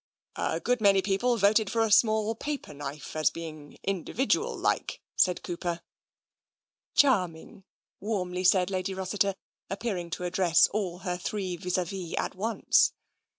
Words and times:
*' 0.27 0.33
A 0.35 0.59
good 0.59 0.81
many 0.81 0.99
voted 0.99 1.69
for 1.69 1.83
a 1.83 1.91
small 1.91 2.33
paper 2.33 2.73
knife, 2.73 3.15
as 3.15 3.29
being 3.29 3.77
individual, 3.83 4.57
like," 4.57 4.99
said 5.15 5.43
Cooper." 5.43 5.81
Charming," 6.95 7.65
warmly 7.99 8.43
said 8.43 8.71
Lady 8.71 8.95
Rossiter, 8.95 9.35
appearing 9.69 10.09
to 10.09 10.23
address 10.23 10.65
all 10.69 10.97
her 11.05 11.17
three 11.17 11.55
vis 11.55 11.77
a 11.77 11.85
vis 11.85 12.15
at 12.17 12.33
once. 12.33 12.93